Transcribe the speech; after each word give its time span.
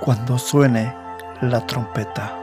cuando 0.00 0.38
suene 0.38 0.94
la 1.42 1.66
trompeta. 1.66 2.36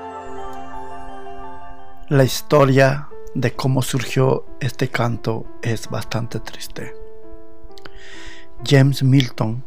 La 2.10 2.24
historia 2.24 3.10
de 3.34 3.54
cómo 3.54 3.82
surgió 3.82 4.46
este 4.60 4.90
canto 4.90 5.46
es 5.62 5.90
bastante 5.90 6.40
triste. 6.40 6.94
James 8.64 9.02
Milton 9.02 9.66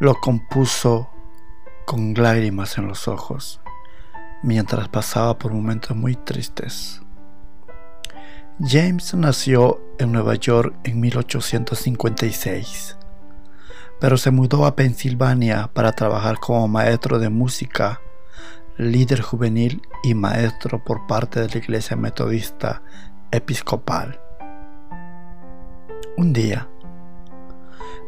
lo 0.00 0.14
compuso 0.14 1.08
con 1.86 2.14
lágrimas 2.14 2.76
en 2.78 2.86
los 2.86 3.08
ojos 3.08 3.60
mientras 4.42 4.88
pasaba 4.88 5.38
por 5.38 5.52
momentos 5.52 5.96
muy 5.96 6.14
tristes. 6.14 7.00
James 8.60 9.14
nació 9.14 9.80
en 9.98 10.12
Nueva 10.12 10.34
York 10.34 10.74
en 10.84 11.00
1856 11.00 12.98
pero 14.00 14.16
se 14.16 14.30
mudó 14.30 14.64
a 14.64 14.74
Pensilvania 14.74 15.70
para 15.74 15.92
trabajar 15.92 16.40
como 16.40 16.66
maestro 16.66 17.18
de 17.18 17.28
música, 17.28 18.00
líder 18.78 19.20
juvenil 19.20 19.82
y 20.02 20.14
maestro 20.14 20.82
por 20.82 21.06
parte 21.06 21.40
de 21.40 21.48
la 21.48 21.58
Iglesia 21.58 21.96
Metodista 21.96 22.82
Episcopal. 23.30 24.18
Un 26.16 26.32
día, 26.32 26.66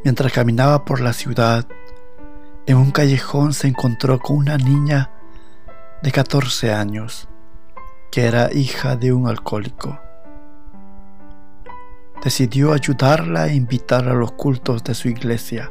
mientras 0.03 0.33
caminaba 0.33 0.85
por 0.87 1.01
la 1.01 1.13
ciudad, 1.13 1.67
en 2.65 2.79
un 2.79 2.91
callejón 2.91 3.53
se 3.53 3.69
encontró 3.69 4.19
con 4.19 4.39
una 4.39 4.57
niña 4.57 5.11
de 6.03 6.11
14 6.11 6.73
años, 6.73 7.29
que 8.11 8.25
era 8.25 8.51
hija 8.51 8.97
de 8.97 9.13
un 9.13 9.29
alcohólico. 9.29 10.01
Decidió 12.25 12.73
ayudarla 12.73 13.49
e 13.49 13.57
invitarla 13.57 14.13
a 14.13 14.15
los 14.15 14.33
cultos 14.33 14.85
de 14.85 14.95
su 14.95 15.09
iglesia 15.09 15.71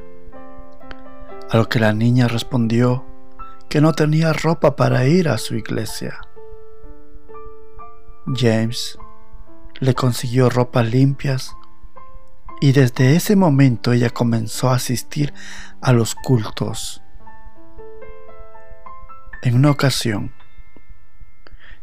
a 1.52 1.58
lo 1.58 1.68
que 1.68 1.80
la 1.80 1.91
niña 1.91 2.30
respondió 2.30 3.05
que 3.68 3.82
no 3.82 3.91
tenía 3.91 4.32
ropa 4.32 4.77
para 4.77 5.05
ir 5.05 5.27
a 5.27 5.38
su 5.38 5.55
iglesia. 5.55 6.21
James 8.34 8.98
le 9.79 9.94
consiguió 9.94 10.49
ropas 10.49 10.90
limpias 10.90 11.54
y 12.62 12.72
desde 12.72 13.18
ese 13.18 13.35
momento 13.35 13.91
ella 13.91 14.10
comenzó 14.10 14.70
a 14.70 14.76
asistir 14.76 15.34
a 15.82 15.91
los 15.91 16.16
cultos. 16.16 17.02
En 19.41 19.55
una 19.55 19.72
ocasión, 19.72 20.32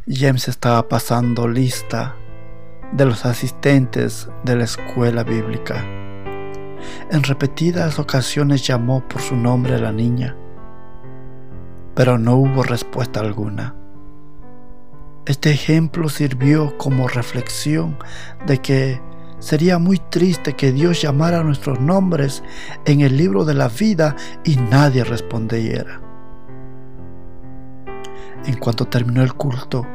James 0.06 0.48
estaba 0.48 0.88
pasando 0.88 1.46
lista 1.46 2.16
de 2.92 3.04
los 3.04 3.26
asistentes 3.26 4.30
de 4.44 4.56
la 4.56 4.64
escuela 4.64 5.24
bíblica 5.24 5.97
en 7.10 7.22
repetidas 7.22 7.98
ocasiones 7.98 8.66
llamó 8.66 9.06
por 9.08 9.20
su 9.20 9.36
nombre 9.36 9.74
a 9.74 9.78
la 9.78 9.92
niña, 9.92 10.36
pero 11.94 12.18
no 12.18 12.36
hubo 12.36 12.62
respuesta 12.62 13.20
alguna. 13.20 13.74
Este 15.26 15.50
ejemplo 15.50 16.08
sirvió 16.08 16.78
como 16.78 17.08
reflexión 17.08 17.98
de 18.46 18.58
que 18.58 19.00
sería 19.40 19.78
muy 19.78 19.98
triste 19.98 20.54
que 20.54 20.72
Dios 20.72 21.02
llamara 21.02 21.42
nuestros 21.42 21.80
nombres 21.80 22.42
en 22.86 23.02
el 23.02 23.16
libro 23.16 23.44
de 23.44 23.54
la 23.54 23.68
vida 23.68 24.16
y 24.44 24.56
nadie 24.56 25.04
respondiera. 25.04 26.00
En 28.46 28.56
cuanto 28.56 28.86
terminó 28.86 29.22
el 29.22 29.34
culto, 29.34 29.86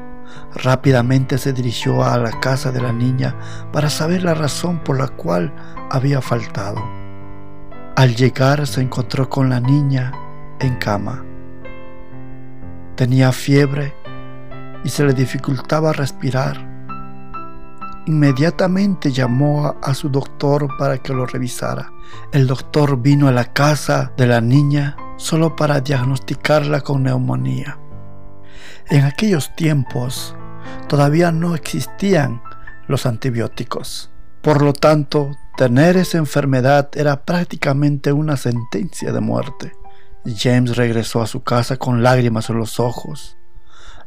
rápidamente 0.55 1.37
se 1.37 1.53
dirigió 1.53 2.03
a 2.03 2.17
la 2.17 2.39
casa 2.39 2.71
de 2.71 2.81
la 2.81 2.93
niña 2.93 3.35
para 3.71 3.89
saber 3.89 4.23
la 4.23 4.33
razón 4.33 4.79
por 4.79 4.97
la 4.97 5.07
cual 5.07 5.53
había 5.89 6.21
faltado. 6.21 6.81
Al 7.95 8.15
llegar 8.15 8.65
se 8.65 8.81
encontró 8.81 9.29
con 9.29 9.49
la 9.49 9.59
niña 9.59 10.11
en 10.59 10.75
cama. 10.77 11.23
Tenía 12.95 13.31
fiebre 13.31 13.93
y 14.83 14.89
se 14.89 15.03
le 15.03 15.13
dificultaba 15.13 15.93
respirar. 15.93 16.57
Inmediatamente 18.05 19.11
llamó 19.11 19.75
a, 19.81 19.93
su 19.93 20.09
doctor 20.09 20.67
para 20.77 20.97
que 20.97 21.13
lo 21.13 21.25
revisara. 21.25 21.91
El 22.31 22.47
doctor 22.47 23.01
vino 23.01 23.27
a 23.27 23.31
la 23.31 23.53
casa 23.53 24.11
de 24.17 24.27
la 24.27 24.41
niña 24.41 24.97
solo 25.17 25.55
para 25.55 25.79
diagnosticarla 25.79 26.81
con 26.81 27.03
neumonía. 27.03 27.77
En 28.89 29.05
aquellos 29.05 29.55
tiempos 29.55 30.35
todavía 30.87 31.31
no 31.31 31.55
existían 31.55 32.41
los 32.87 33.05
antibióticos. 33.05 34.11
Por 34.41 34.61
lo 34.61 34.73
tanto, 34.73 35.31
tener 35.55 35.95
esa 35.95 36.17
enfermedad 36.17 36.89
era 36.95 37.23
prácticamente 37.23 38.11
una 38.11 38.35
sentencia 38.35 39.11
de 39.11 39.21
muerte. 39.21 39.71
James 40.25 40.75
regresó 40.75 41.21
a 41.21 41.27
su 41.27 41.43
casa 41.43 41.77
con 41.77 42.03
lágrimas 42.03 42.49
en 42.49 42.57
los 42.57 42.79
ojos. 42.79 43.37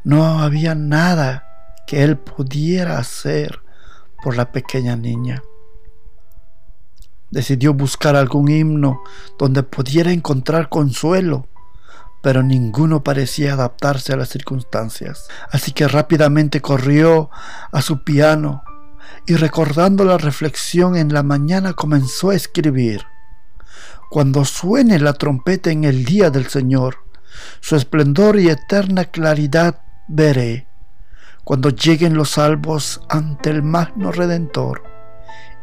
No 0.03 0.39
había 0.39 0.75
nada 0.75 1.43
que 1.87 2.03
él 2.03 2.17
pudiera 2.17 2.97
hacer 2.97 3.61
por 4.23 4.35
la 4.35 4.51
pequeña 4.51 4.95
niña. 4.95 5.41
Decidió 7.29 7.73
buscar 7.73 8.15
algún 8.15 8.49
himno 8.49 9.01
donde 9.37 9.63
pudiera 9.63 10.11
encontrar 10.11 10.69
consuelo, 10.69 11.47
pero 12.21 12.43
ninguno 12.43 13.03
parecía 13.03 13.53
adaptarse 13.53 14.13
a 14.13 14.17
las 14.17 14.29
circunstancias. 14.29 15.27
Así 15.51 15.71
que 15.71 15.87
rápidamente 15.87 16.61
corrió 16.61 17.29
a 17.71 17.81
su 17.81 18.03
piano 18.03 18.63
y 19.25 19.35
recordando 19.35 20.05
la 20.05 20.17
reflexión 20.17 20.95
en 20.95 21.13
la 21.13 21.23
mañana 21.23 21.73
comenzó 21.73 22.31
a 22.31 22.35
escribir. 22.35 23.05
Cuando 24.09 24.45
suene 24.45 24.99
la 24.99 25.13
trompeta 25.13 25.69
en 25.69 25.83
el 25.83 26.05
día 26.05 26.29
del 26.29 26.47
Señor, 26.47 26.97
su 27.59 27.75
esplendor 27.75 28.39
y 28.39 28.49
eterna 28.49 29.05
claridad 29.05 29.81
veré. 30.07 30.67
Cuando 31.43 31.69
lleguen 31.69 32.15
los 32.15 32.31
salvos 32.31 33.01
ante 33.09 33.49
el 33.49 33.63
magno 33.63 34.11
Redentor 34.11 34.83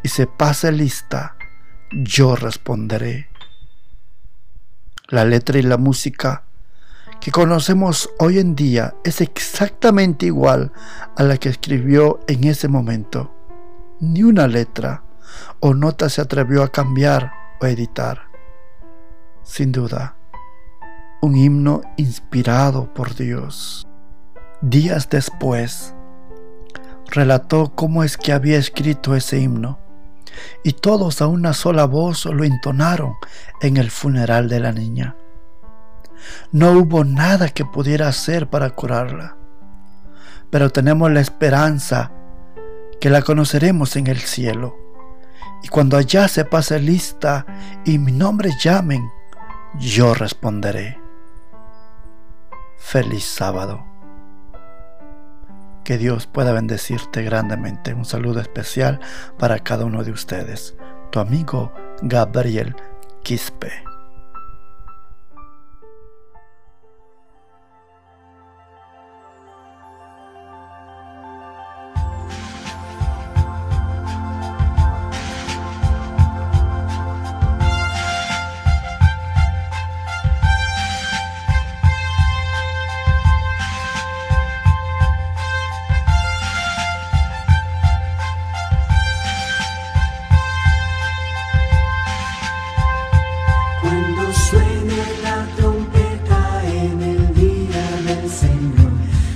y 0.02 0.08
se 0.08 0.26
pase 0.26 0.72
lista, 0.72 1.36
yo 1.90 2.36
responderé. 2.36 3.28
La 5.08 5.24
letra 5.24 5.58
y 5.58 5.62
la 5.62 5.76
música 5.76 6.43
que 7.24 7.30
conocemos 7.30 8.10
hoy 8.18 8.38
en 8.38 8.54
día 8.54 8.96
es 9.02 9.22
exactamente 9.22 10.26
igual 10.26 10.72
a 11.16 11.22
la 11.22 11.38
que 11.38 11.48
escribió 11.48 12.20
en 12.26 12.44
ese 12.44 12.68
momento 12.68 13.34
ni 13.98 14.22
una 14.22 14.46
letra 14.46 15.04
o 15.60 15.72
nota 15.72 16.10
se 16.10 16.20
atrevió 16.20 16.62
a 16.62 16.68
cambiar 16.68 17.32
o 17.62 17.66
editar. 17.66 18.24
Sin 19.42 19.72
duda, 19.72 20.18
un 21.22 21.34
himno 21.34 21.80
inspirado 21.96 22.92
por 22.92 23.14
Dios. 23.14 23.86
Días 24.60 25.08
después, 25.08 25.94
relató 27.06 27.72
cómo 27.74 28.04
es 28.04 28.18
que 28.18 28.34
había 28.34 28.58
escrito 28.58 29.14
ese 29.14 29.38
himno, 29.38 29.78
y 30.62 30.74
todos 30.74 31.22
a 31.22 31.26
una 31.26 31.54
sola 31.54 31.86
voz 31.86 32.26
lo 32.26 32.44
entonaron 32.44 33.14
en 33.62 33.78
el 33.78 33.90
funeral 33.90 34.50
de 34.50 34.60
la 34.60 34.72
niña. 34.72 35.16
No 36.52 36.72
hubo 36.72 37.04
nada 37.04 37.48
que 37.48 37.64
pudiera 37.64 38.08
hacer 38.08 38.48
para 38.48 38.70
curarla, 38.70 39.36
pero 40.50 40.70
tenemos 40.70 41.10
la 41.10 41.20
esperanza 41.20 42.12
que 43.00 43.10
la 43.10 43.22
conoceremos 43.22 43.96
en 43.96 44.06
el 44.06 44.18
cielo. 44.18 44.76
Y 45.62 45.68
cuando 45.68 45.96
allá 45.96 46.28
se 46.28 46.44
pase 46.44 46.78
lista 46.78 47.46
y 47.84 47.98
mi 47.98 48.12
nombre 48.12 48.50
llamen, 48.60 49.10
yo 49.78 50.14
responderé. 50.14 51.00
Feliz 52.76 53.24
sábado. 53.24 53.84
Que 55.84 55.98
Dios 55.98 56.26
pueda 56.26 56.52
bendecirte 56.52 57.22
grandemente. 57.22 57.94
Un 57.94 58.04
saludo 58.04 58.40
especial 58.40 59.00
para 59.38 59.58
cada 59.58 59.84
uno 59.84 60.04
de 60.04 60.12
ustedes. 60.12 60.74
Tu 61.10 61.18
amigo 61.18 61.72
Gabriel 62.02 62.76
Quispe. 63.22 63.93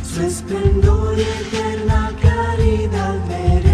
su 0.09 0.23
esplendor 0.23 1.19
y 1.19 1.23
eterna 1.23 2.11
caridad. 2.21 3.15
Merece. 3.29 3.68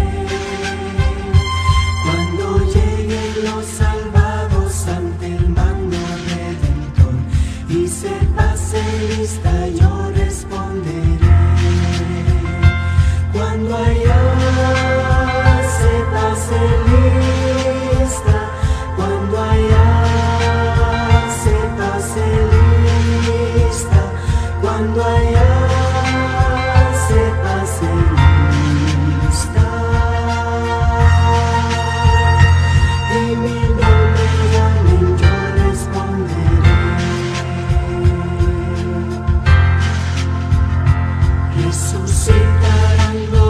resucitar 41.95 42.99
algo. 43.09 43.44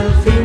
feel 0.00 0.39